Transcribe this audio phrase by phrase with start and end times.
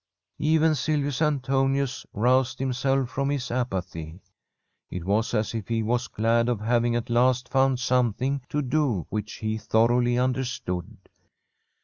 [0.39, 4.19] Even Silvius Antonius roused himself from his apathy.
[4.89, 9.05] It was as if he was glad of having at last found something to do
[9.11, 10.95] which he thoroughly un derstood.